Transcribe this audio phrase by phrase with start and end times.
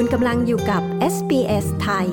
[0.00, 0.82] คุณกำลังอยู่กับ
[1.14, 2.08] SBS ไทย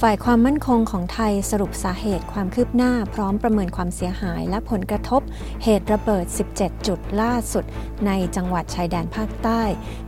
[0.00, 5.22] ฝ่ายความมั่นคงของไทยสรุปสาเหตุความคืบหน้าพร้อมประเมินความเสียหายและผลกระทบ
[5.64, 6.24] เหตุระเบิด
[6.54, 7.64] 17 จุดล่าสุด
[8.06, 9.62] ในจังหวัดชายแดนภาคใต้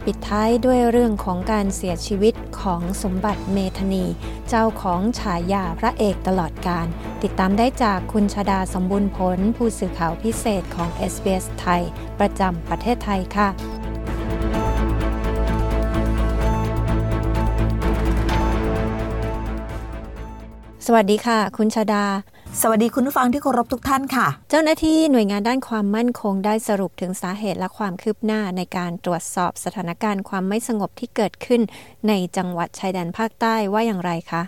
[0.04, 4.05] ปิดท้ายด้วยเรื่องของการเสียชีวิตของสมบัติเมธนี
[4.48, 6.87] เจ้าของฉายาพระเอกตลอดการ
[7.23, 11.82] ติดตามได้จากคุณชาดาสมบูรณ์ผล ผู้สื่อข่าวพิเศษของ SBS ไทย
[12.19, 13.51] ประจำประเทศไทยค่ะ
[20.88, 22.05] สวัสดีค่ะ คุณชาดา
[22.61, 31.61] สวัสดีคุณผู้ฟังที่เคารพทุกท่านค่ะ เจ้าหน้าที่หน่วยงานด้านความมั่นคงได้สรุปถึงสาเหตุและความคืบหน้าในการตรวจสอบสถานการณ์ความไม่สงบที่เกิดขึ้น
[32.09, 34.42] ในจังหวัดชายแดนภาคใต้ว่าอย่างไรคะ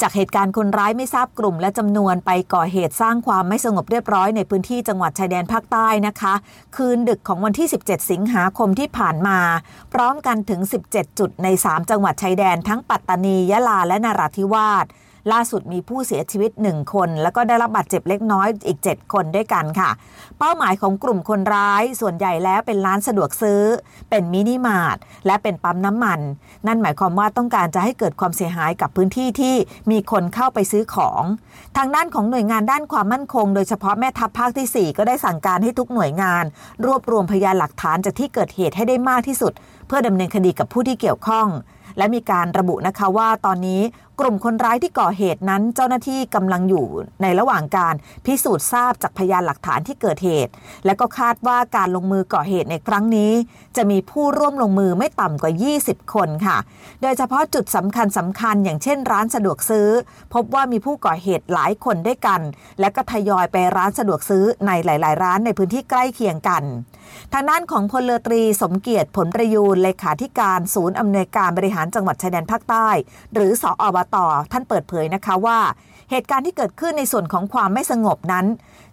[0.00, 6.34] จากเหตุการณ์คนร้ายไม่ทราบกลุ่มและจำนวนไปก่อเหตุสร้างความไม่สงบเรียบร้อยในพื้นที่จังหวัดชายแดนภาคใต้นะคะ
[6.76, 9.38] คืนดึกของวันที่ 17 สิงหาคมที่ผ่านมา
[9.92, 14.86] พร้อมกันถึง 17 จุดใน 3 จังหวัดชายแดนทั้งปัตตานียะลาและนราธิวาส
[15.32, 19.90] ล่าสุดมีผู้เสียชีวิต 1 คน แล้วก็ได้รับบาดเจ็บเล็กน้อยอีก 7 คนด้วยกันค่ะ
[20.38, 23.62] เป้าหมายของกลุ่มคนร้ายส่วนใหญ่แล้วเป็นร้านสะดวกซื้อ
[24.10, 24.96] เป็นมินิมาร์ท
[25.26, 26.20] และเป็นปั๊มน้ำมัน
[26.66, 29.54] นั่นหมายความว่าต้องการจะให้เกิดความเสียหายกับพื้นที่ที่
[29.90, 31.22] มีคนเข้าไปซื้อของ
[31.76, 36.44] ทางด้านของหน่วยงานด้านความมั่นคง โดยเฉพาะแม่ทัพภาคที่ 4 ก็ได้สั่งการให้ทุกหน่วยงาน
[36.86, 39.52] รวบรวมพยานหลักฐานจากที่เกิดเหตุให้ได้มากที่สุด
[39.86, 41.48] เพื่อดำเนินคดีกับผู้ที่เกี่ยวข้อง
[41.98, 43.80] และมีการระบุนะคะว่าตอนนี้
[44.20, 46.86] กลุ่มคนร้ายที่ก่อเหตุนั้น เจ้าหน้าที่กำลังอยู่
[47.22, 47.94] ในระหว่างการ
[48.26, 50.52] พิสูจน์ทราบจากพยานหลักฐานที่เกิดเหตุ
[50.84, 53.32] และก็คาดว่าการลงมือก่อเหตุในครั้งนี้
[53.76, 56.58] จะมีผู้ร่วมลงมือไม่ต่ำกว่า 20 คนค่ะ
[57.02, 59.88] โดยเฉพาะจุดสำคัญสำคัญอย่างเช่นร้านสะดวกซื้อ
[60.34, 62.40] พบว่ามีผู้ก่อเหตุหลายคนด้วยกัน
[62.80, 66.64] และก็ทยอยไปร้านสะดวกซื้อในหลาย ๆ ร้านในพื้นที่ใกล้เคียงกัน
[67.32, 72.88] ทางด้านของพลเรือตรีสมเกียรติผลประยูนเลขาธิการศูนย์อำนวยการบริหารจังหวัดชายแดนภาคใต้
[73.34, 74.18] หรือสออบต
[74.52, 75.58] ท่านเปิดเผยนะคะว่า
[76.10, 78.46] เหตุการณ์ที่เกิดขึ้นในส่วนของความไม่สงบนั้น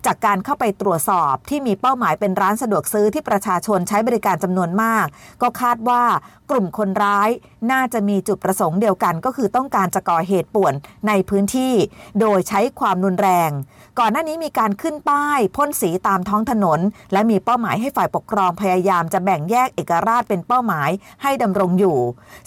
[0.07, 5.05] จากการเข้าไปตรวจสอบที่มีเป้าหมายเป็นร้านสะดวกซื้อที่ประชาชนใช้บริการจำนวนมาก
[5.41, 6.03] ก็คาดว่า
[6.51, 7.29] กลุ่มคนร้าย
[7.71, 10.73] น่าจะมีจุดประสงค์เดียวกัน ก็คือต้องการจะก่อเหตุป่วน
[11.07, 11.73] ในพื้นที่
[12.19, 13.51] โดยใช้ความรุนแรง
[13.99, 16.79] ก่อนหน้านี้มีการขึ้นป้ายพ่นสีตามท้องถนน
[17.13, 20.89] และมีเป้าหมายให้ฝ่ายปกครองพยายามจะแบ่งแยกเอกราชเป็นเป้าหมาย
[21.23, 21.97] ให้ดำรงอยู่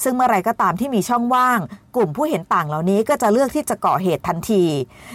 [0.03, 1.61] ซึ่งเมื่อไรก็ตามที่มีช่องว่าง
[1.97, 4.65] กลุ่มผู้เห็นต่างเหล่านี้ก็จะเลือกที่จะก่อเหตุทันที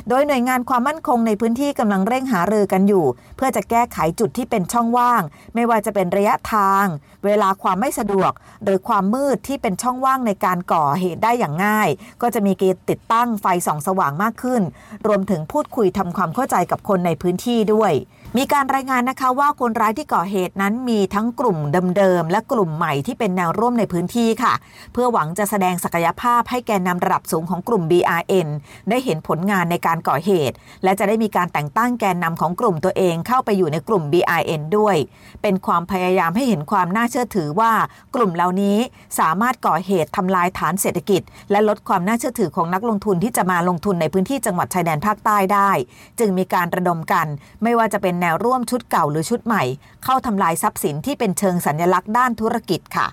[0.09, 5.21] โดยหน่วยงานความมั่นคงในพื้นที่กำลังเร่งหาารือกันอยู่ เพื่อจะแก้ไขจุดที่เป็นช่องว่าง
[5.55, 6.85] ไม่ว่าจะเป็นระยะทาง
[7.25, 8.31] เวลาความไม่สะดวก
[8.63, 11.89] หรือความมืดที่เป็นช่องว่างในการก่อเหตุได้อย่างง่าย
[12.21, 14.61] ก็จะมีเกณฑ์ติดตั้งไฟส่องสว่างมากขึ้น
[15.07, 17.91] รวมถึงพูดคุยทำความเข้าใจกับคนในพื้นที่ด้วย
[18.39, 21.57] มีการรายงานนะคะว่าคนร้ายที่ก่อเหตุนั้นมีทั้งกลุ่ม
[21.97, 24.53] เดิมๆและกลุ่มใหม่ที่เป็นแนวร่วมในพื้นที่ค่ะ
[24.93, 28.47] เพื่อหวังจะแสดงศักยภาพให้แกนนำระดับสูงของกลุ่ม BRN
[28.89, 34.95] ได้เห็นผลงานในการก่อเหตุ และจะได้มีการแต่งตั้งแกนนำของกลุ่มตัวเองเข้าไปอยู่ในกลุ่ม BRN ด้วย
[35.41, 37.71] เป็นความพยายามให้เห็นความน่าเชื่อถือว่า
[38.15, 38.77] กลุ่มเหล่านี้
[39.19, 45.71] สามารถก่อเหตุทำลายฐานเศรษฐกิจ และลดความน่าเชื่อถือของนักลงทุนที่จะมาลงทุนในพื้นที่จังหวัดชายแดนภาคใต้ได้
[46.19, 47.27] จึงมีการระดมกัน
[47.63, 49.63] ไม่ว่าจะเป็นนวร่วมชุดเก่าหรือชุดใหม่
[50.03, 53.07] เข้าทำลายทรัพย์สินที่เป็นเชิงสัญลักษณ์ด้านธุรกิจค่ะ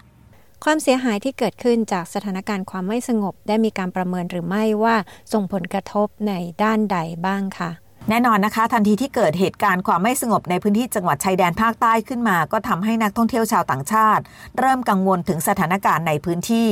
[0.65, 4.97] ความเสียหายที่เกิดขึ้นจากสถานการณ์ความไม่สงบ ได้มีการประเมินหรือไม่ว่า
[5.33, 7.71] ส่งผลกระทบในด้านใดบ้างคะ
[8.11, 14.23] แน่นอนนะคะ ทันทีที่เกิดเหตุการณ์ความไม่สงบในพื้นที่จังหวัดชายแดนภาคใต้ขึ้นมา ก็ทำให้นักท่องเที่ยวชาวต่างชาติ
[14.59, 16.69] เริ่มกังวลถึงสถานการณ์ในพื้นที่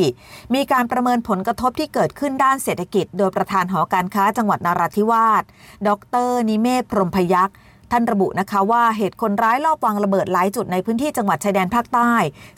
[0.55, 5.43] มีการประเมินผลกระทบที่เกิดขึ้นด้านเศรษฐกิจ โดยประธานหอการค้าจังหวัดนาราธิวาส
[5.89, 5.91] ด
[6.29, 7.57] ร นิเมศพรมพยักษ์
[7.93, 12.13] ท่านระบุนะคะว่าเหตุคนร้ายลอบวางระเบิดหลายจุดในพื้นที่จังหวัดชายแดนภาคใต้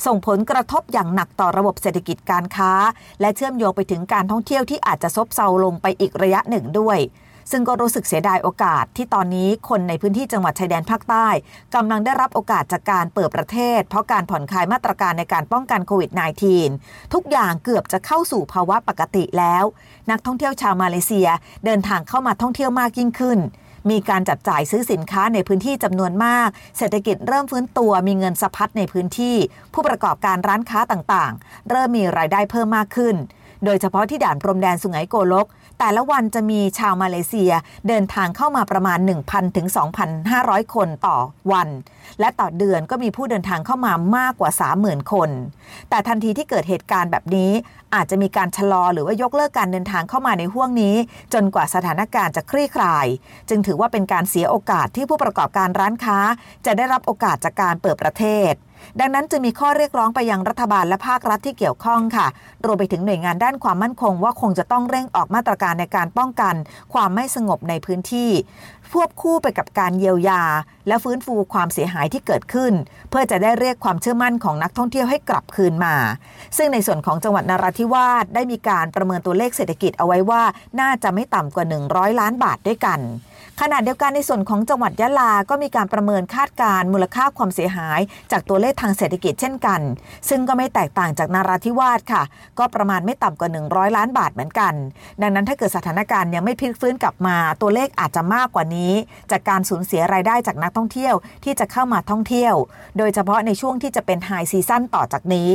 [0.07, 2.73] ส่งผลกระทบอย่างหนักต่อระบบเศรษฐกิจการค้า
[3.21, 6.99] และเชื่อมโยงไปถึงการท่องเที่ยวที่อาจจะซบเซาลงไปอีกระยะหนึ่งด้วย
[7.51, 11.29] ซึ่งก็รู้สึกเสียดายโอกาสที่ตอนนี้คนในพื้นที่จังหวัดชายแดนภาคใต้
[11.75, 16.11] กำลังได้รับโอกาสจากการเปิดประเทศ เพราะการผ่อนคลายมาตรการในการป้องกันโควิด
[16.63, 19.65] -19 ทุกอย่างเกือบจะเข้าสู่ภาวะปกติแล้ว
[20.11, 21.29] นักท่องเที่ยวชาวมาเลเซีย
[21.65, 23.39] เดินทางเข้ามาท่องเที่ยวมากยิ่งขึ้น
[23.91, 26.49] มีการจับจ่ายซื้อสินค้าในพื้นที่จำนวนมาก
[26.79, 29.37] เศรษฐกิจเริ่มฟื้นตัวมีเงินสะพัดในพื้นที่
[29.75, 33.17] ผู้ประกอบการร้านค้าต่างๆ เริ่มมีรายได้เพิ่มมากขึ้น
[33.65, 35.47] โดยเฉพาะที่ด่านพรมแดนสุไหงโกลก
[35.79, 37.53] แต่ละวันจะมีชาวมาเลเซีย
[37.89, 38.99] เดินทางเข้ามาประมาณ
[39.29, 39.67] 1,000 ถึง
[40.21, 41.17] 2,500 คนต่อ
[41.53, 41.69] วัน
[42.21, 44.51] และต่อเดือนก็มีผู้เดินทางเข้ามามากกว่า
[44.83, 45.31] 30,000 คน
[45.91, 47.51] แต่ทันทีที่เกิดเหตุการณ์แบบนี้
[47.95, 50.97] อาจจะมีการชะลอหรือว่ายกเลิกการเดินทางเข้ามาในห่วงนี้
[51.35, 53.07] จนกว่าสถานการณ์จะคลี่คลาย
[53.49, 56.19] จึงถือว่าเป็นการเสียโอกาสที่ผู้ประกอบการร้านค้า
[56.67, 58.53] จะได้รับโอกาสจากการเปิดประเทศ
[59.01, 62.27] ดังนั้นจะมีข้อเรียกร้องไปยังรัฐบาลและภาครัฐที่เกี่ยวข้องค่ะ
[62.65, 66.55] รวมไปถึงหน่วยงานด้านความมั่นคง ว่าคงจะต้องเร่งออกมาตรการในการป้องกัน
[66.93, 68.31] ความไม่สงบในพื้นที่
[68.93, 70.43] ควบคู่ไปกับการเยียวยา
[70.89, 72.73] และฟื้นฟูความเสียหายที่เกิดขึ้น
[73.11, 75.97] เพื่อจะได้เรียกความเชื่อมั่นของนักท่องเที่ยวให้กลับคืนมา
[76.57, 80.43] ซึ่งในส่วนของจังหวัดนราธิวาสได้มีการประเมินตัวเลขเศรษฐกิจเอาไว้ว่า
[80.81, 83.01] น่าจะไม่ต่ำกว่า 100 ล้านบาทด้วยกัน
[83.61, 88.01] ขณะเดียวกันในส่วนของจังหวัดยะลา ก็มีการประเมินคาดการมูลค่าความเสียหาย
[88.33, 89.81] จากตัวเลขทางเศรษฐกิจเช่นกัน
[90.29, 92.23] ซึ่งก็ไม่แตกต่างจากนาราธิวาสค่ะ
[92.59, 94.75] ก็ประมาณไม่ต่ำกว่า 100 ล้านบาทเหมือนกัน
[95.23, 98.93] ดังนั้นถ้าเกิดสถานการณ์ยังไม่พลิกฟื้นกลับมา ตัวเลขอาจจะมากกว่านี้
[99.31, 101.15] จากการสูญเสียรายได้จากนักท่องเที่ยว
[101.45, 102.55] ที่จะเข้ามาท่องเที่ยว
[102.99, 105.53] โดยเฉพาะในช่วงที่จะเป็นไฮซีซั่นต่อจากนี้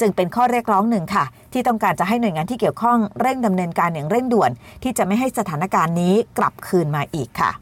[0.00, 4.50] จึงเป็นข้อเรียกร้องหนึ่งค่ะ ที่ต้องการจะให้หน่วยงานที่เกี่ยวข้องเร่งดำเนินการอย่างเร่งด่วน
[4.82, 7.52] ที่จะไม่ให้สถานการณ์นี้กลับคืนมาอีกค่ะ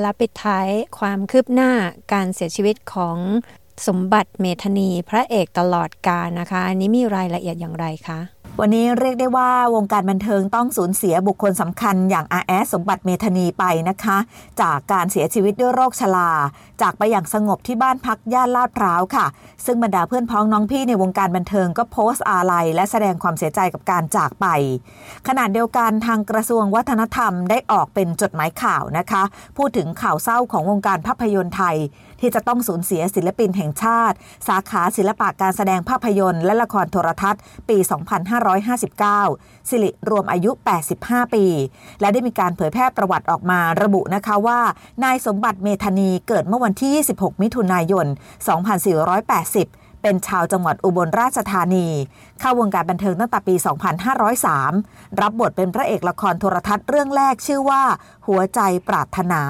[0.00, 0.68] และปิดท้าย
[0.98, 1.70] ความคืบหน้า
[2.12, 3.18] การเสียชีวิตของ
[3.86, 8.18] สมบัติเมธนีพระเอกตลอดกาลนะคะ อันนี้มีรายละเอียดอย่างไรคะ
[8.62, 14.16] วันนี้เรียกได้ว่าวงการบันเทิงต้องสูญเสียบุคคลสำคัญอย่างอาแอสสมบัติเมธานีไปนะคะ
[14.60, 16.30] จากการเสียชีวิตด้วยโรคชรา
[16.82, 19.26] จากไปอย่างสงบที่บ้านพักย่านลาดพร้าวค่ะ
[19.66, 24.46] ซึ่งบรรดาเพื่อนพ้องน้องพี่ในวงการบันเทิงก็โพสต์อาลัยและแสดงความเสียใจกับการจากไป
[25.28, 29.22] ขณะเดียวกันทางกระทรวงวัฒนธรรมได้ออกเป็นจดหมายข่าวนะคะ
[29.56, 31.76] พูดถึงข่าวเศร้าของวงการภาพยนตร์ไทย
[32.20, 34.16] ที่จะต้องสูญเสียศิลปินแห่งชาติ
[34.48, 37.76] สาขาศิลปะการแสดงภาพยนตร์ และละครโทรทัศน์ ปี
[38.92, 40.50] 2559 สิริรวมอายุ
[40.92, 41.44] 85 ปี
[42.00, 44.60] และได้มีการเผยแพร่ประวัติออกมาระบุนะคะว่า
[45.04, 51.88] นายสมบัติเมธานีเกิดเมื่อวันที่ 26 มิถุนายน 2480เป็นชาวจังหวัดอุบลราชธานี
[52.40, 53.54] เข้าวงการบันเทิงตั้งแต่ปี
[54.36, 57.82] 2503 รับบทเป็นพระเอกละครโทรทัศน์เรื่องแรกชื่อว่า
[58.26, 59.42] หัวใจปรารถนา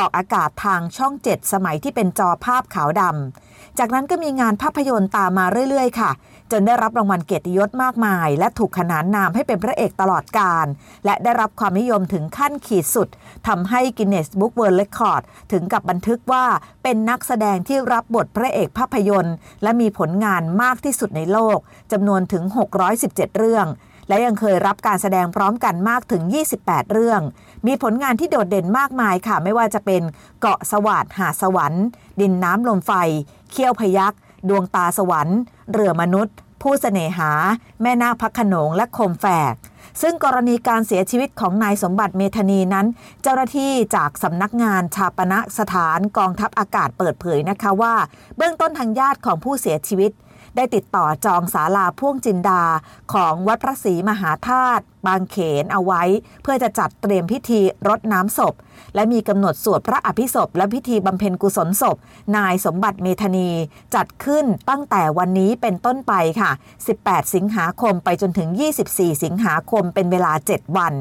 [0.00, 6.10] ออกอากาศทางช่องเจ็ดสมัยที่เป็นจอภาพขาวดำ จากนั้นก็มีงานภาพยนตร์ตามมาเรื่อยๆ ค่ะ
[6.52, 10.66] จนได้รับรางวัลเกียรติยศมากมาย และถูกขนานนามให้เป็นพระเอกตลอดกาล
[11.04, 13.08] และได้รับความนิยมถึงขั้นขีดสุด
[13.48, 16.44] ทำให้ Guinness Book World Record ถึงกับบันทึกว่า
[16.82, 21.58] เป็นนักแสดงที่รับบทพระเอกภาพยนตร์ และมีผลงานมากที่สุดในโลก
[21.92, 22.42] จำนวนถึง
[22.90, 23.66] 617 เรื่อง
[24.10, 26.22] และยังเคยรับการแสดงพร้อมกันมากถึง
[26.58, 27.20] 28 เรื่อง
[27.66, 30.02] มีผลงานที่โดดเด่นมากมายค่ะ ไม่ว่าจะเป็น
[30.40, 31.84] เกาะสวาทหาดสวรรค์
[32.20, 32.92] ดินน้ำลมไฟ
[33.50, 34.14] เขี้ยวพยัคฆ์
[34.48, 35.38] ดวงตาสวรรค์
[35.72, 37.30] เรือมนุษย์ ผู้เสน่หา
[37.82, 39.54] แม่นาคพักขนงและคมแฝก
[40.02, 42.86] ซึ่งกรณีการเสียชีวิตของนายสมบัติเมธานีนั้น
[43.22, 47.94] เจ้าหน้าที่จากสำนักงานชาปณะสถานกองทัพอากาศเปิดเผยนะคะว่า
[48.36, 50.12] เบื้องต้นทางญาติของผู้เสียชีวิต
[50.56, 52.62] ได้ติดต่อจองศาลาพ่วงจินดา
[53.12, 56.02] ของวัดพระศรีมหาธาตุบางเขนเอาไว้
[56.42, 58.54] เพื่อจะจัดเตรียมพิธีรดน้ำศพ
[58.94, 61.96] และมีกำหนดสวดพระอภิศพ และพิธีบำเพ็ญกุศลศพ
[62.36, 63.50] นายสมบัติเมธนี
[63.94, 66.50] จัดขึ้นตั้งแต่วันนี้เป็นต้นไปค่ะ
[66.92, 68.48] 18 สิงหาคมไปจนถึง
[68.86, 70.94] 24 สิงหาคมเป็นเวลา 7 วัน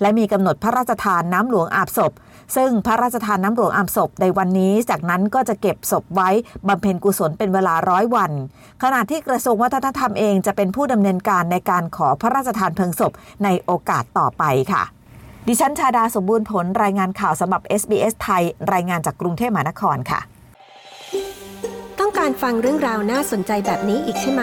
[0.00, 2.12] และมีกำหนดพระราชทานน้ำหลวงอาบศพ
[2.56, 6.30] ซึ่งพระราชทานน้ำหลวงอาบศพในวันนี้ จากนั้นก็จะเก็บศพไว้
[6.68, 8.32] บำเพ็ญกุศลเป็นเวลาร้อยวัน
[8.82, 13.12] ขณะที่กระทรวงวัฒนธรรมเองจะเป็นผู้ดำเนินการในการขอพระราชทานเพลิงศพ
[13.44, 14.82] ในโอกาสต่อไปค่ะ
[15.48, 18.42] ดิฉันชาดาสมบูรณ์ผลรายงานข่าวสำหรับ SBS ไทย
[18.72, 20.20] รายงานจากกรุงเทพมหานครค่ะ
[22.00, 24.42] ต้องการฟังเรื่องราวน่าสนใจแบบนี้อีกใช่ไหม